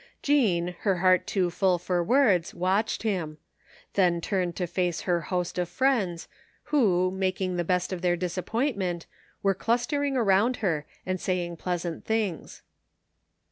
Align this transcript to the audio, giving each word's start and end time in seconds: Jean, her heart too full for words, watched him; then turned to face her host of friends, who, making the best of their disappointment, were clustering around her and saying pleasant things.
Jean, 0.23 0.69
her 0.79 0.95
heart 0.97 1.27
too 1.27 1.51
full 1.51 1.77
for 1.77 2.03
words, 2.03 2.55
watched 2.55 3.03
him; 3.03 3.37
then 3.93 4.19
turned 4.19 4.55
to 4.55 4.65
face 4.65 5.01
her 5.01 5.21
host 5.21 5.59
of 5.59 5.69
friends, 5.69 6.27
who, 6.63 7.11
making 7.11 7.55
the 7.55 7.63
best 7.63 7.93
of 7.93 8.01
their 8.01 8.15
disappointment, 8.15 9.05
were 9.43 9.53
clustering 9.53 10.17
around 10.17 10.55
her 10.57 10.87
and 11.05 11.21
saying 11.21 11.55
pleasant 11.55 12.03
things. 12.03 12.63